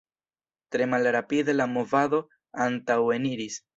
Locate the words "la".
1.57-1.67